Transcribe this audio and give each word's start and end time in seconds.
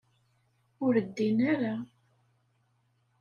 Ur 0.85 0.93
ddin 1.05 1.39
ara. 1.51 1.75